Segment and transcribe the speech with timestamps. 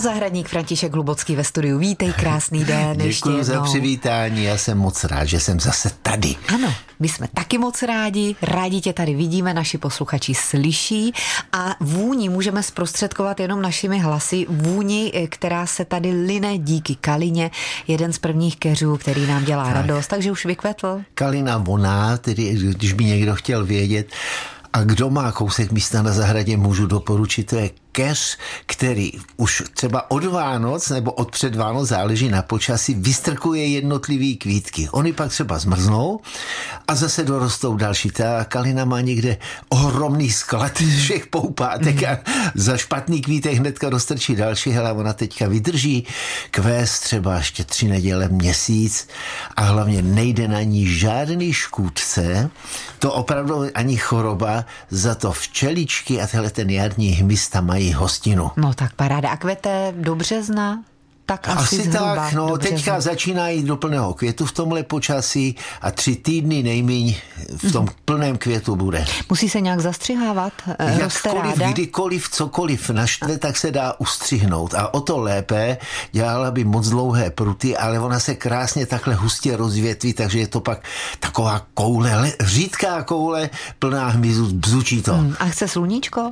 [0.00, 1.78] Zahradník František Hlubocký ve studiu.
[1.78, 2.98] Vítej, krásný den.
[3.08, 6.34] Děkuji za přivítání, já jsem moc rád, že jsem zase tady.
[6.54, 11.12] Ano, my jsme taky moc rádi, rádi tě tady vidíme, naši posluchači slyší
[11.52, 14.46] a vůni můžeme zprostředkovat jenom našimi hlasy.
[14.48, 17.50] Vůni, eh, která se tady line díky Kalině,
[17.88, 19.74] jeden z prvních keřů, který nám dělá tak.
[19.74, 21.00] radost, takže už vykvetl.
[21.14, 24.12] Kalina voná, tedy když by někdo chtěl vědět,
[24.72, 30.10] a kdo má kousek místa na zahradě, můžu doporučit, to je keř, který už třeba
[30.10, 34.88] od Vánoc nebo od před Vánoc, záleží na počasí, vystrkuje jednotlivý kvítky.
[34.90, 36.20] Oni pak třeba zmrznou
[36.88, 38.10] a zase dorostou další.
[38.10, 39.36] Ta kalina má někde
[39.68, 42.18] ohromný sklad všech poupátek a
[42.54, 46.06] za špatný kvítek hnedka dostrčí další, hele, ona teďka vydrží
[46.50, 49.08] kvést třeba ještě tři neděle, měsíc
[49.56, 52.50] a hlavně nejde na ní žádný škůdce,
[52.98, 58.50] to opravdu ani choroba, za to včeličky a tenhle ten jarní hmyz tam mají hostinu.
[58.56, 59.28] No tak paráda.
[59.28, 60.78] A kvete do března?
[61.28, 64.82] tak asi, asi zhruba, tak, no dobře, teďka začíná jít do plného květu v tomhle
[64.82, 67.16] počasí a tři týdny nejmíň
[67.56, 67.90] v tom mm.
[68.04, 69.04] plném květu bude.
[69.30, 70.52] Musí se nějak zastřihávat?
[70.78, 75.76] Eh, Jakkoliv, kdykoliv, cokoliv naštve, tak se dá ustřihnout a o to lépe
[76.12, 80.60] dělala by moc dlouhé pruty, ale ona se krásně takhle hustě rozvětví, takže je to
[80.60, 80.84] pak
[81.20, 85.14] taková koule, řídká koule plná hmyzu, bzučí to.
[85.14, 86.30] Hmm, a chce sluníčko?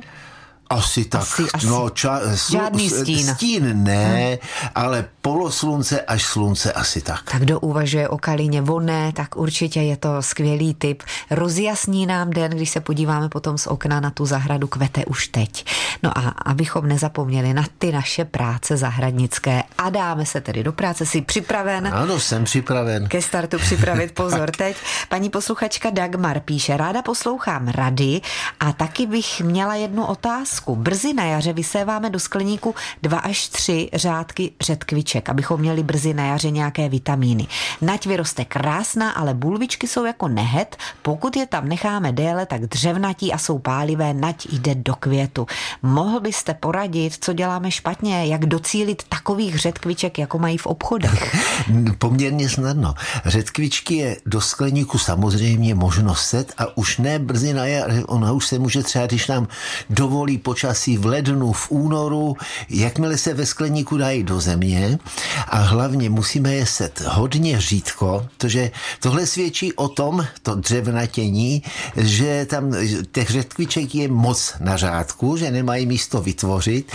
[0.69, 1.67] Asi tak, asi, asi.
[1.67, 3.33] no ča, slu, Žádný stín.
[3.33, 4.69] Stín ne, hmm.
[4.75, 7.31] ale poloslunce až slunce asi tak.
[7.31, 11.03] Tak kdo uvažuje o kalině vonné, tak určitě je to skvělý tip.
[11.31, 15.65] Rozjasní nám den, když se podíváme potom z okna na tu zahradu, kvete už teď.
[16.03, 21.05] No a abychom nezapomněli na ty naše práce zahradnické a dáme se tedy do práce.
[21.05, 21.87] Jsi připraven?
[21.93, 23.07] Ano, jsem připraven.
[23.07, 24.77] Ke startu připravit pozor teď.
[25.09, 28.21] Paní posluchačka Dagmar píše, ráda poslouchám rady
[28.59, 30.75] a taky bych měla jednu otázku otázku.
[30.75, 36.25] Brzy na jaře vyséváme do skleníku dva až tři řádky řetkviček, abychom měli brzy na
[36.25, 37.47] jaře nějaké vitamíny.
[37.81, 40.77] Nať vyroste krásná, ale bulvičky jsou jako nehet.
[41.01, 45.47] Pokud je tam necháme déle, tak dřevnatí a jsou pálivé, nať jde do květu.
[45.81, 51.35] Mohl byste poradit, co děláme špatně, jak docílit takových řetkviček, jako mají v obchodech?
[51.97, 52.93] Poměrně snadno.
[53.25, 58.47] Řetkvičky je do skleníku samozřejmě možnost set a už ne brzy na jaře, ona už
[58.47, 59.47] se může třeba, když nám
[59.89, 62.35] dovolí počasí v lednu, v únoru,
[62.69, 64.99] jakmile se ve skleníku dají do země.
[65.47, 71.63] A hlavně musíme je set hodně řídko, protože tohle svědčí o tom, to dřevnatění,
[71.97, 72.71] že tam
[73.11, 76.91] těch řetkviček je moc na řádku, že nemají místo vytvořit,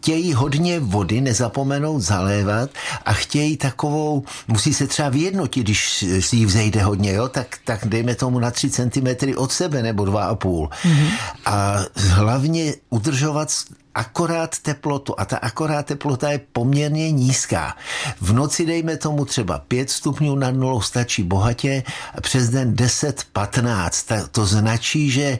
[0.00, 2.70] chtějí hodně vody, nezapomenout zalévat
[3.04, 7.88] a chtějí takovou, musí se třeba vyjednotit, když si jí vzejde hodně, jo, tak, tak
[7.88, 10.68] dejme tomu na 3 cm od sebe nebo 2,5.
[10.68, 11.08] Mm-hmm.
[11.46, 13.52] A hlavně udržovat
[13.94, 17.76] akorát teplotu a ta akorát teplota je poměrně nízká.
[18.20, 21.82] V noci dejme tomu třeba 5 stupňů nad nulou stačí bohatě,
[22.20, 24.28] přes den 10-15.
[24.30, 25.38] To značí, že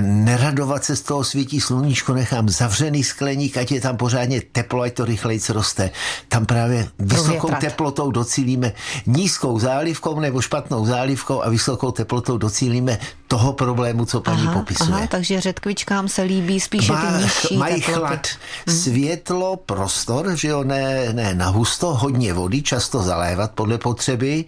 [0.00, 4.94] neradovat se z toho svítí sluníčko, nechám zavřený skleník, ať je tam pořádně teplo, ať
[4.94, 5.90] to rychleji roste.
[6.28, 8.72] Tam právě vysokou teplotou docílíme
[9.06, 12.98] nízkou zálivkou nebo špatnou zálivkou a vysokou teplotou docílíme
[13.30, 14.96] toho problému, co paní aha, popisuje.
[14.96, 18.26] Aha, takže řetkvičkám se líbí spíše Má, ty nižší Mají chlad,
[18.66, 18.76] hmm.
[18.76, 24.44] světlo, prostor, že jo, ne, ne na husto, hodně vody, často zalévat podle potřeby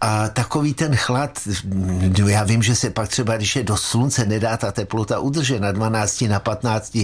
[0.00, 1.38] a takový ten chlad,
[2.20, 5.60] no já vím, že se pak třeba, když je do slunce, nedá ta teplota udržet
[5.60, 6.98] na 12, na 15,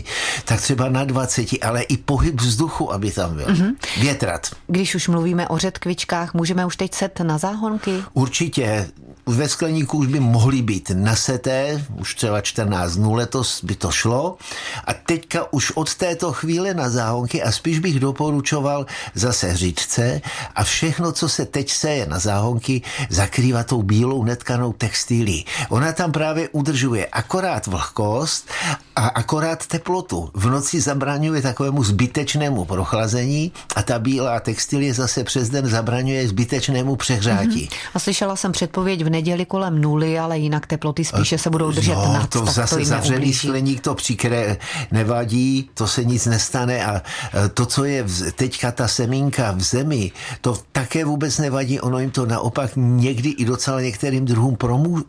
[0.45, 3.47] tak třeba na 20, ale i pohyb vzduchu, aby tam byl.
[3.47, 3.75] Mm-hmm.
[4.01, 4.51] Větrat.
[4.67, 8.05] Když už mluvíme o řetkvičkách, můžeme už teď set na záhonky?
[8.13, 8.89] Určitě
[9.27, 14.37] ve skleníku už by mohly být naseté, už třeba 14 dnů letos by to šlo.
[14.85, 20.21] A teďka už od této chvíle na záhonky a spíš bych doporučoval zase řídce
[20.55, 25.47] a všechno, co se teď seje na záhonky, zakrývá tou bílou netkanou textilí.
[25.69, 28.51] Ona tam právě udržuje akorát vlhkost
[28.97, 30.31] a akorát teplotu.
[30.35, 36.97] V noci zabraňuje takovému zbytečnému prochlazení a ta bílá textilie zase přes den zabraňuje zbytečnému
[36.97, 37.69] přehřátí.
[37.69, 37.91] Mm-hmm.
[37.95, 41.95] A slyšela jsem předpověď v neděli kolem nuly, ale jinak teploty spíše se budou držet
[41.95, 42.31] no, nad.
[42.31, 44.57] To zase to zavřený skleník to příkré
[44.91, 47.03] nevadí, to se nic nestane a
[47.45, 48.05] e, to, co je
[48.35, 53.45] teďka ta semínka v zemi, to také vůbec nevadí, ono jim to naopak někdy i
[53.45, 54.57] docela některým druhům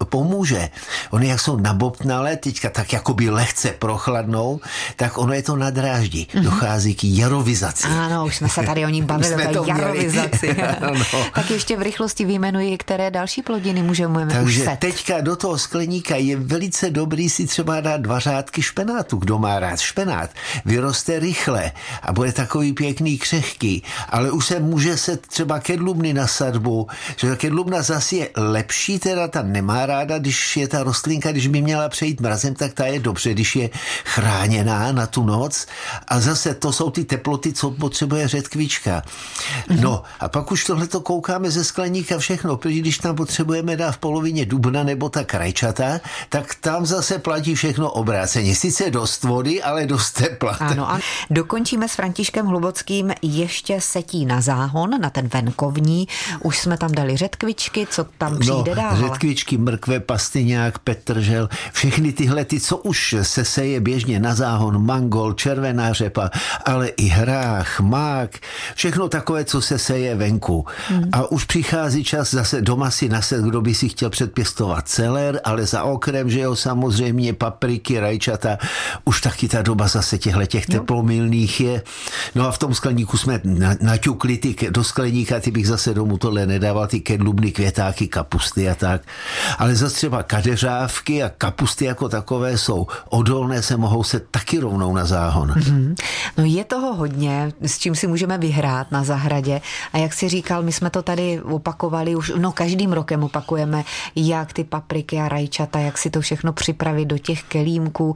[0.09, 0.69] pomůže.
[1.11, 4.59] Oni jak jsou nabobtnalé, teďka tak jakoby lehce prochladnou,
[4.95, 6.27] tak ono je to na dráždi.
[6.29, 6.43] Mm-hmm.
[6.43, 7.87] Dochází k jarovizaci.
[7.87, 10.55] Ano, už jsme se tady o ní bavili, o jarovizaci.
[11.35, 13.92] tak ještě v rychlosti vyjmenuji, které další plodiny můžeme
[14.29, 14.79] Takže už set.
[14.79, 19.17] teďka do toho skleníka je velice dobrý si třeba dát dva řádky špenátu.
[19.17, 20.29] Kdo má rád špenát,
[20.65, 26.27] vyroste rychle a bude takový pěkný křehký, ale už se může se třeba kedlubny na
[26.27, 26.87] sadbu,
[27.17, 31.61] že kedlubna zase je lepší, teda ta nemá ráda, když je ta rostlinka, když by
[31.61, 33.69] měla přejít mrazem, tak ta je dobře, když je
[34.05, 35.67] chráněná na tu noc
[36.07, 39.01] a zase to jsou ty teploty, co potřebuje řetkvička.
[39.81, 43.82] No a pak už tohle to koukáme ze skleníka všechno, protože když tam potřebujeme dát
[43.91, 45.99] v polovině dubna nebo ta krajčata,
[46.29, 48.55] tak tam zase platí všechno obráceně.
[48.55, 50.51] Sice dost vody, ale dost tepla.
[50.51, 50.99] Ano a
[51.29, 56.07] dokončíme s Františkem Hlubockým ještě setí na záhon, na ten venkovní.
[56.43, 58.97] Už jsme tam dali řetkvičky, co tam přijde no, dál?
[58.97, 65.33] Řetkvičky, mrkve, pastyňák, petržel, všechny tyhle, ty, co už se seje běžně na záhon, mangol,
[65.33, 66.29] červená řepa,
[66.65, 68.31] ale i hrách, mák,
[68.75, 70.65] všechno takové, co se seje venku.
[70.87, 71.09] Hmm.
[71.11, 75.65] A už přichází čas zase doma si naset, kdo by si chtěl předpěstovat celer, ale
[75.65, 78.57] za okrem, že jo, samozřejmě papriky, rajčata,
[79.05, 81.81] už taky ta doba zase těchto těch teplomilných je.
[82.35, 83.41] No a v tom skleníku jsme
[83.81, 88.75] naťukli ty do skleníka, ty bych zase domů tohle nedával, ty kedlubny, květáky, kapusty a
[88.75, 89.01] tak.
[89.57, 94.93] Ale zase třeba kadeřávky a kapusty jako takové jsou odolné, se mohou se taky rovnou
[94.95, 95.51] na záhon.
[95.51, 95.95] Mm-hmm.
[96.37, 99.61] No je toho hodně, s čím si můžeme vyhrát na zahradě.
[99.93, 103.62] A jak si říkal, my jsme to tady opakovali už, no každým rokem opakujeme,
[104.15, 108.15] jak ty papriky a rajčata, jak si to všechno připravit do těch kelímků.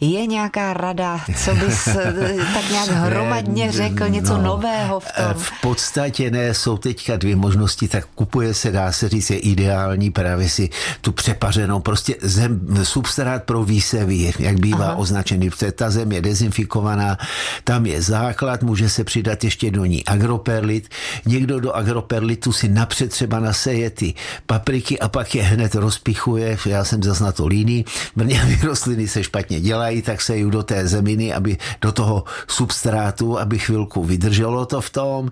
[0.00, 1.84] Je nějaká rada, co bys
[2.54, 5.42] tak nějak hromadně řekl, něco no, nového v tom?
[5.42, 10.10] V podstatě ne, jsou teďka dvě možnosti, tak kupuje se, dá se říct, je ideální
[10.10, 14.96] právě si tu přepařenou, prostě zem, substrát pro výsevy, jak bývá Aha.
[14.96, 17.18] označený, protože ta zem je dezinfikovaná,
[17.64, 20.88] tam je základ, může se přidat ještě do ní agroperlit,
[21.26, 24.14] někdo do agroperlitu si napřed třeba naseje ty
[24.46, 27.84] papriky a pak je hned rozpichuje, já jsem zase na to líný,
[28.16, 33.38] brněvý rostliny se špatně dělají, tak se jdu do té zeminy, aby do toho substrátu,
[33.38, 35.30] aby chvilku vydrželo to v tom.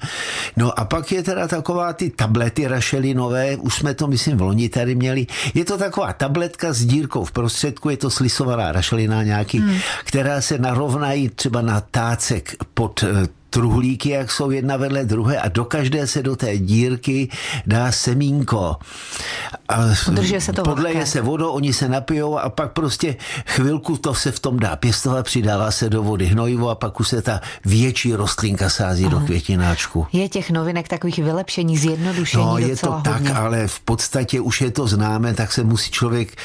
[0.56, 4.68] No a pak je teda taková ty tablety rašelinové, už jsme to myslím v loni
[4.68, 5.26] tady měli.
[5.54, 9.78] Je to taková tabletka s dírkou v prostředku, je to slisovaná rašelina nějaký, hmm.
[10.04, 13.28] která se narovnají třeba na tácek pod eh,
[13.60, 17.28] truhlíky, jak jsou jedna vedle druhé a do každé se do té dírky
[17.66, 18.76] dá semínko.
[19.68, 21.10] A Udržuje se to podleje vlhké.
[21.10, 23.16] se vodou, oni se napijou a pak prostě
[23.46, 27.08] chvilku to se v tom dá pěstovat, přidává se do vody hnojivo a pak už
[27.08, 29.18] se ta větší rostlinka sází Aha.
[29.18, 30.06] do květináčku.
[30.12, 33.10] Je těch novinek takových vylepšení, zjednodušení No je to hodně.
[33.12, 36.36] tak, ale v podstatě už je to známe, tak se musí člověk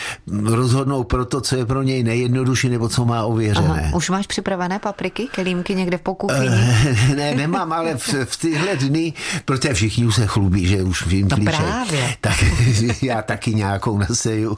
[0.44, 3.82] rozhodnout pro to, co je pro něj nejjednodušší nebo co má ověřené.
[3.86, 3.96] Aha.
[3.98, 6.48] Už máš připravené papriky, kelímky někde v pokuchyni?
[7.16, 9.14] ne, nemám, ale v, v tyhle dny,
[9.46, 12.16] protože všichni už se chlubí, že už vím no klíče, právě.
[12.22, 12.44] tak
[13.02, 14.58] já taky nějakou naseju.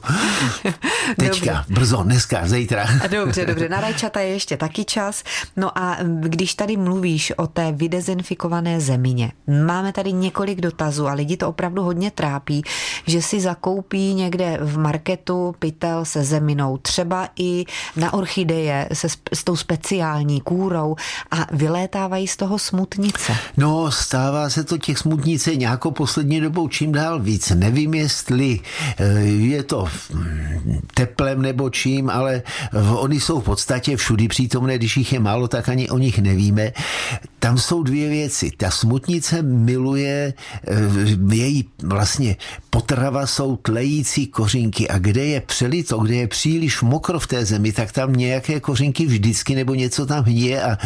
[1.18, 1.74] Teďka, dobře.
[1.74, 2.86] brzo, dneska, zítra.
[3.10, 5.22] Dobře, dobře, na rajčata je ještě taky čas.
[5.56, 9.32] No a když tady mluvíš o té vydezinfikované zemině,
[9.66, 12.62] máme tady několik dotazů a lidi to opravdu hodně trápí,
[13.06, 17.64] že si zakoupí někde v marketu pytel se zeminou, třeba i
[17.96, 20.96] na orchideje se, s tou speciální kůrou
[21.30, 23.36] a vylétávají z toho smutnice.
[23.56, 27.50] No, stává se to těch smutnice nějakou poslední dobou čím dál víc.
[27.50, 28.60] Nevím, jestli
[28.98, 29.88] eh, je to
[30.94, 32.42] teplem nebo čím, ale
[32.98, 36.72] oni jsou v podstatě všudy přítomné, když jich je málo, tak ani o nich nevíme.
[37.44, 38.50] Tam jsou dvě věci.
[38.56, 40.34] Ta smutnice miluje,
[40.66, 40.74] eh,
[41.34, 42.36] její vlastně
[42.70, 47.72] potrava jsou tlející kořinky a kde je přelito, kde je příliš mokro v té zemi,
[47.72, 50.78] tak tam nějaké kořinky vždycky nebo něco tam hníje a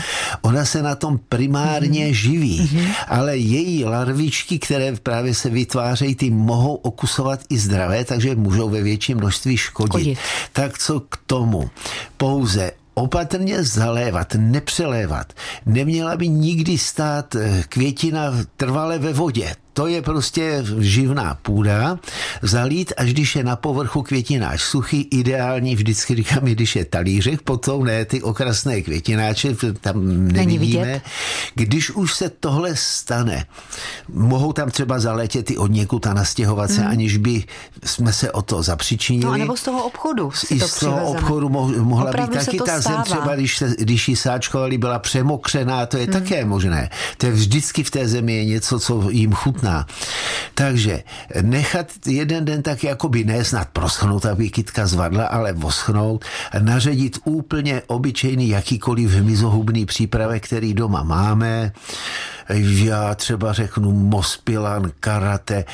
[0.42, 2.18] ona se na tom primárně mm-hmm.
[2.26, 2.60] živí.
[2.60, 2.88] Mm-hmm.
[3.08, 8.82] Ale její larvičky, které právě se vytvářejí, ty mohou okusovat i zdravé, takže můžou ve
[8.82, 9.90] větším množství škodit.
[9.90, 10.18] škodit.
[10.52, 11.70] Tak co k tomu?
[12.16, 15.32] Pouze opatrně zalévat, nepřelévat.
[15.66, 21.98] Neměla by nikdy stát eh, květina trvale ve vodě to je prostě živná půda,
[22.42, 27.84] zalít, až když je na povrchu květináč suchý, ideální vždycky říkám, když je talířek, potom
[27.84, 31.00] ne ty okrasné květináče, tam nevidíme.
[31.54, 33.46] Když už se tohle stane,
[34.08, 36.88] mohou tam třeba zalétět i od někud a nastěhovat se, mm.
[36.88, 37.44] aniž by
[37.84, 39.30] jsme se o to zapřičinili.
[39.30, 41.18] No, nebo z toho obchodu si I to z toho přivezeme.
[41.18, 44.98] obchodu mo- mohla Opravdu být taky ta zem, třeba když, se, když ji sáčkovali, byla
[44.98, 46.12] přemokřená, to je mm.
[46.12, 46.90] také možné.
[47.16, 49.86] To je vždycky v té zemi je něco, co jim chutná chutná.
[50.54, 51.02] Takže
[51.42, 56.24] nechat jeden den tak jakoby ne snad proschnout, aby kytka zvadla, ale voschnout,
[56.58, 61.72] naředit úplně obyčejný jakýkoliv hmyzohubný přípravek, který doma máme,
[62.54, 65.64] já třeba řeknu Mospilan, karate,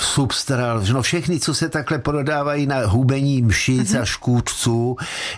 [0.00, 4.96] substral, no všechny, co se takhle prodávají na hubení mšic a škůdců,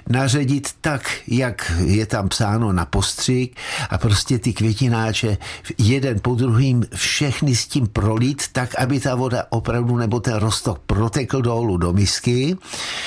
[0.08, 3.56] naředit tak, jak je tam psáno na postřik
[3.90, 5.38] a prostě ty květináče
[5.78, 10.78] jeden po druhým všechny s tím prolít tak, aby ta voda opravdu nebo ten rostok
[10.86, 12.56] protekl dolů do misky.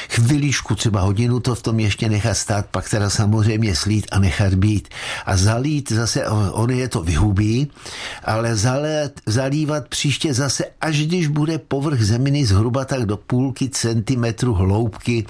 [0.10, 4.54] Chviličku, třeba hodinu to v tom ještě nechat stát, pak teda samozřejmě slít a nechat
[4.54, 4.88] být.
[5.26, 7.72] A zalít zase, on je to vyhubí,
[8.24, 14.54] ale zalét, zalívat příště zase, až když bude povrch zeminy zhruba tak do půlky centimetru
[14.54, 15.26] hloubky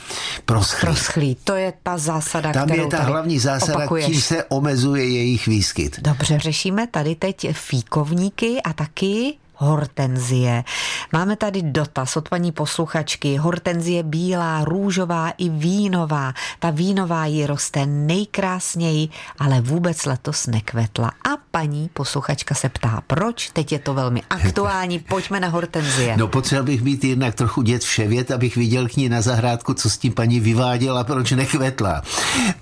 [0.46, 0.80] proschlý.
[0.82, 4.06] Proschlý, to je ta zásada, Tam kterou je ta hlavní zásada, opakuješ.
[4.06, 6.00] tím se omezuje jejich výskyt.
[6.02, 10.64] Dobře, řešíme tady teď fíkovníky a taky hortenzie.
[11.14, 13.38] Máme tady dotaz od paní posluchačky.
[13.38, 16.34] Hortenzie bílá, růžová i vínová.
[16.60, 21.08] Ta vínová ji roste nejkrásněji, ale vůbec letos nekvetla.
[21.08, 23.50] A paní posluchačka se ptá, proč?
[23.50, 25.00] Teď je to velmi aktuální.
[25.10, 26.18] Pojďme na hortenzie.
[26.18, 29.90] No potřeba bych být jednak trochu dět vševět, abych viděl k ní na zahrádku, co
[29.90, 32.02] s tím paní vyváděla, proč nekvetla.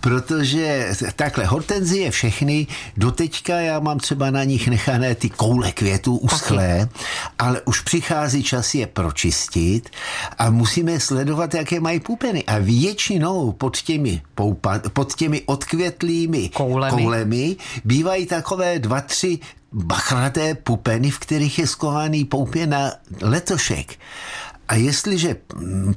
[0.01, 6.86] Protože takhle, hortenzie všechny, doteďka já mám třeba na nich nechané ty koule květů uschlé,
[7.39, 9.89] ale už přichází čas je pročistit
[10.37, 12.43] a musíme sledovat, jaké mají pupeny.
[12.45, 17.03] A většinou pod těmi, poupa, pod těmi odkvětlými koulemi.
[17.03, 19.39] koulemi bývají takové dva, tři
[19.71, 22.91] bachraté pupeny, v kterých je skovaný poupě na
[23.21, 23.99] letošek.
[24.67, 25.35] A jestliže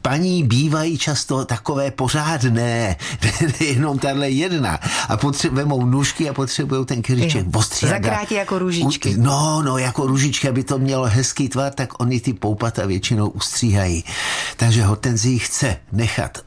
[0.03, 2.97] paní bývají často takové pořádné,
[3.61, 8.03] jenom tahle jedna, a potřebují nůžky a potřebují ten kryček ostříhat.
[8.03, 9.15] Zakrátí jako růžičky.
[9.19, 14.05] No, no, jako růžičky, aby to mělo hezký tvar, tak oni ty poupata většinou ustříhají.
[14.57, 16.39] Takže hortenzii chce nechat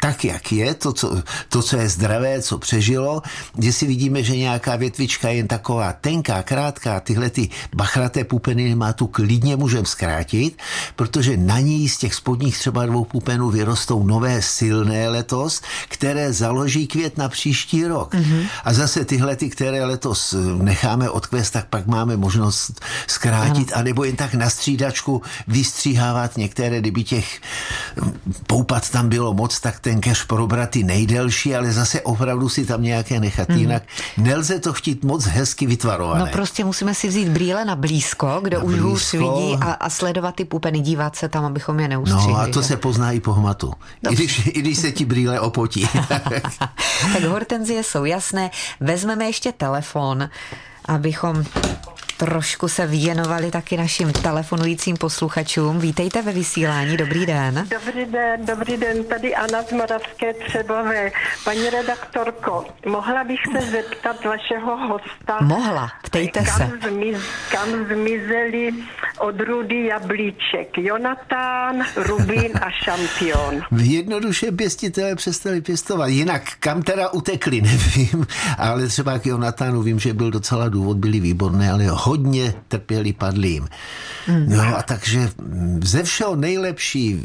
[0.00, 3.22] tak, jak je, to co, to, co je zdravé, co přežilo,
[3.54, 8.74] kde si vidíme, že nějaká větvička je jen taková tenká, krátká, tyhle ty bachraté pupeny
[8.74, 10.58] má tu klidně můžeme zkrátit,
[10.96, 16.86] protože na ní z těch spodních třeba dvou pupenů vyrostou nové silné letos, které založí
[16.86, 18.14] květ na příští rok.
[18.14, 18.46] Mm-hmm.
[18.64, 23.78] A zase tyhle, ty, které letos necháme odkvést, tak pak máme možnost zkrátit, mm.
[23.78, 27.40] anebo jen tak na střídačku vystříhávat některé, kdyby těch
[28.46, 32.82] poupat tam bylo moc, tak ten keř probrat ty nejdelší, ale zase opravdu si tam
[32.82, 33.48] nějaké nechat.
[33.48, 33.58] Hmm.
[33.58, 33.82] Jinak
[34.16, 36.20] nelze to chtít moc hezky vytvarované.
[36.20, 38.88] No prostě musíme si vzít brýle na blízko, kde na už blízko.
[38.88, 42.32] hůř vidí a, a sledovat ty pupeny, dívat se tam, abychom je neustřihli.
[42.32, 42.68] No a to že?
[42.68, 43.72] se pozná i po hmatu.
[44.10, 45.88] I když, I když se ti brýle opotí.
[47.12, 48.50] tak hortenzie jsou jasné.
[48.80, 50.28] Vezmeme ještě telefon,
[50.88, 51.44] abychom
[52.16, 55.80] trošku se věnovali taky našim telefonujícím posluchačům.
[55.80, 57.68] Vítejte ve vysílání, dobrý den.
[57.70, 61.10] Dobrý den, dobrý den, tady Anna z Moravské Třebové.
[61.44, 65.38] Paní redaktorko, mohla bych se zeptat vašeho hosta?
[65.40, 66.88] Mohla, ptejte kam se.
[66.88, 67.18] Zmiz,
[67.50, 68.70] kam zmizeli
[69.22, 70.78] odrůdy jablíček?
[70.78, 73.62] Jonatán, Rubín a Šampion.
[73.82, 76.06] Jednoduše pěstitelé přestali pěstovat.
[76.06, 78.26] Jinak kam teda utekli, nevím,
[78.58, 83.12] ale třeba k Jonatánu vím, že byl docela důvod, byli výborné, ale ho hodně trpěli
[83.12, 83.68] padlým.
[84.26, 84.46] Hmm.
[84.48, 85.30] No a takže
[85.84, 87.24] ze všeho nejlepší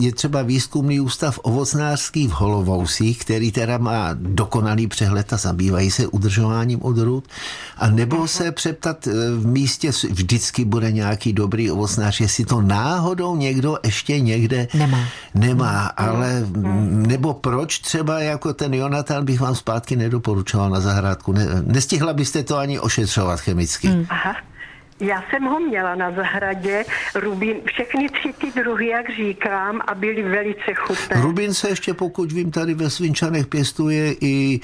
[0.00, 6.06] je třeba výzkumný ústav ovocnářský v Holovousích, který teda má dokonalý přehled a zabývají se
[6.06, 7.28] udržováním odrůd.
[7.76, 8.28] A nebo mhm.
[8.28, 14.20] se přeptat e, v místě, vždycky bude nějaký dobrý ovocnář, jestli to náhodou někdo ještě
[14.20, 15.04] někde nemá.
[15.34, 16.08] Nemá, mhm.
[16.10, 17.06] ale mhm.
[17.06, 21.32] nebo proč třeba jako ten Jonathan bych vám zpátky nedoporučoval na zahrádku.
[21.32, 23.88] Ne, nestihla byste to ani ošetřovat chemicky.
[23.88, 24.06] Hmm.
[24.10, 24.34] Aha.
[25.00, 30.22] Já jsem ho měla na zahradě, rubín, všechny tři ty druhy, jak říkám, a byly
[30.22, 31.20] velice chutné.
[31.22, 34.60] Rubín se ještě, pokud vím, tady ve Svinčanech pěstuje i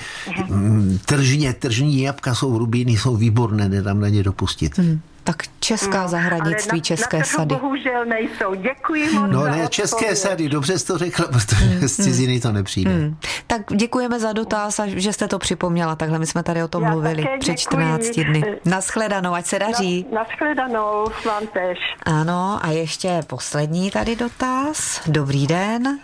[0.48, 4.78] mm, tržně, tržní jabka jsou rubíny, jsou výborné, nedám na ně dopustit.
[4.78, 7.54] Hmm tak česká no, zahradnictví, na, české na sady.
[7.54, 8.54] bohužel nejsou.
[8.54, 11.88] Děkuji moc No ne, české sady, dobře jsi to řekla, protože hmm.
[11.88, 12.90] z ciziny to nepřijde.
[12.90, 13.16] Hmm.
[13.46, 15.96] Tak děkujeme za dotaz a že jste to připomněla.
[15.96, 18.44] Takhle my jsme tady o tom Já mluvili před 14 dny.
[18.64, 20.06] Naschledanou, ať se daří.
[20.12, 21.78] Na, naschledanou, vám tež.
[22.02, 25.00] Ano, a ještě poslední tady dotaz.
[25.06, 25.98] Dobrý den.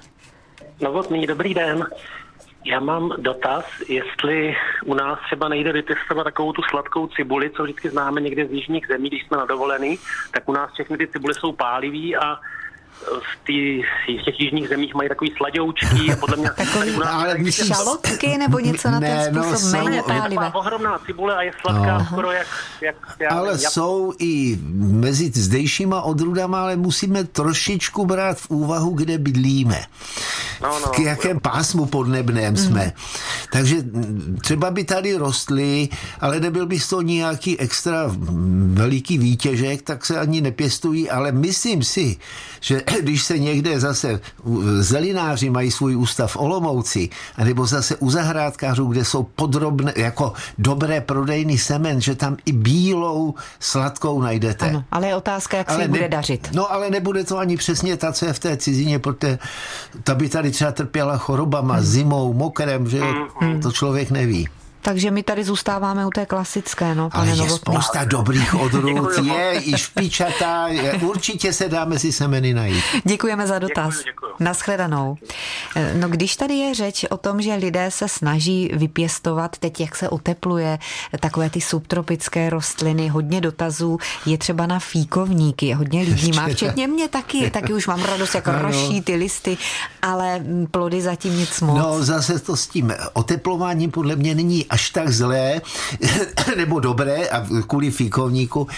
[0.81, 1.87] Novotný, dobrý den.
[2.65, 7.91] Já mám dotaz, jestli u nás třeba nejde vytestovat takovou tu sladkou cibuli, co vždycky
[7.91, 9.99] známe někde z jižních zemí, když jsme na dovolený,
[10.31, 12.41] tak u nás všechny ty cibuly jsou pálivý a
[13.01, 16.51] v, tý, v těch jižních zemích mají takový sladoučký a podle mě...
[16.57, 20.45] Takový ale myslím, šalotky nebo něco na ten no, způsob, no, méně pálivé.
[20.45, 22.05] Je ohromná cibule a je sladká no.
[22.05, 22.47] skoro jak...
[22.81, 23.73] jak já, ale jak...
[23.73, 29.81] jsou i mezi zdejšíma odrůdama, ale musíme trošičku brát v úvahu, kde bydlíme.
[30.63, 32.85] No, no, k jakém pásmu podnebném jsme.
[32.85, 32.93] Mm.
[33.53, 33.77] Takže
[34.41, 35.89] třeba by tady rostly,
[36.21, 38.11] ale nebyl by to nějaký extra
[38.73, 42.17] veliký výtěžek, tak se ani nepěstují, ale myslím si,
[42.61, 44.21] že když se někde zase
[44.79, 51.01] zelináři mají svůj ústav v Olomouci, anebo zase u zahrádkářů, kde jsou podrobné, jako dobré
[51.01, 54.69] prodejný semen, že tam i bílou sladkou najdete.
[54.69, 56.49] Ano, ale je otázka, jak ale se bude dařit.
[56.53, 59.39] No ale nebude to ani přesně ta, co je v té cizině, protože
[60.05, 61.85] ta by tady třeba trpěla chorobama, hmm.
[61.85, 63.01] zimou, mokrem, že
[63.41, 63.61] hmm.
[63.61, 64.49] to člověk neví.
[64.83, 69.61] Takže my tady zůstáváme u té klasické, no, pane Ale je spousta dobrých odrůd, je
[69.65, 72.85] i špičatá, je, určitě se dá mezi semeny najít.
[73.05, 73.95] Děkujeme za dotaz.
[73.97, 74.35] Děkuji, děkuji.
[74.41, 75.17] Naschledanou.
[75.77, 79.97] Eh, no když tady je řeč o tom, že lidé se snaží vypěstovat, teď jak
[79.97, 80.79] se otepluje,
[81.21, 87.09] takové ty subtropické rostliny, hodně dotazů je třeba na fíkovníky, hodně lidí má, včetně mě
[87.09, 88.63] taky, taky už mám radost, jako ano.
[88.63, 89.57] roší ty listy,
[90.03, 91.79] ale plody zatím nic moc.
[91.79, 95.61] No zase to s tím oteplováním podle mě není až tak zlé
[96.57, 98.69] nebo dobré a kvůli fíkovníku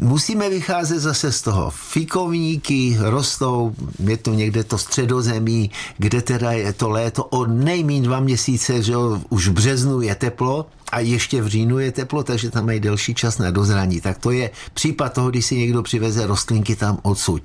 [0.00, 1.70] musíme vycházet zase z toho.
[1.70, 3.74] Fíkovníky rostou,
[4.04, 8.92] je to někde to středozemí, kde teda je to léto o nejméně dva měsíce, že
[8.92, 12.80] jo, už v březnu je teplo, a ještě v říjnu je teplo, takže tam mají
[12.80, 14.00] delší čas na dozraní.
[14.00, 17.42] Tak to je případ toho, když si někdo přiveze rostlinky tam odsud.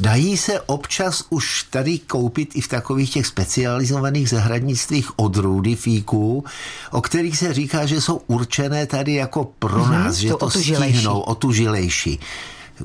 [0.00, 6.44] Dají se občas už tady koupit i v takových těch specializovaných zahradnictvích odrůdy fíků,
[6.90, 10.50] o kterých se říká, že jsou určené tady jako pro mhm, nás, že to, to
[10.50, 12.20] stihnou, otužilejší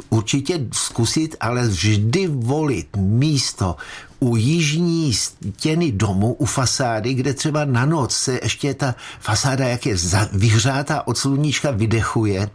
[0.09, 3.75] určitě zkusit, ale vždy volit místo
[4.23, 9.85] u jižní stěny domu, u fasády, kde třeba na noc se ještě ta fasáda, jak
[9.85, 9.95] je
[10.33, 12.49] vyhřátá od sluníčka, vydechuje,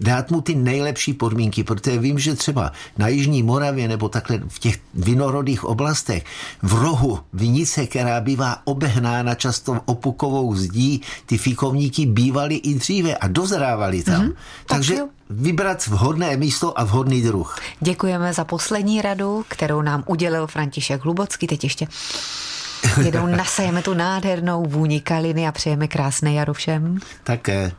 [0.00, 4.58] dát mu ty nejlepší podmínky, protože vím, že třeba na Jižní Moravě nebo takhle v
[4.58, 6.24] těch vinorodých oblastech
[6.62, 13.28] v rohu vinice, která bývá obehnána často opukovou zdí, ty fikovníky bývaly i dříve a
[13.28, 14.26] dozrávali tam.
[14.26, 14.34] Mm-hmm.
[14.66, 17.56] Takže tak vybrat vhodné místo a vhodný druh.
[17.80, 21.46] Děkujeme za poslední radu, kterou nám udělil František Hlubocký.
[21.46, 21.86] Teď ještě
[23.04, 26.98] jednou nasajeme tu nádhernou vůni kaliny a přejeme krásné jaro všem.
[27.24, 27.72] Také.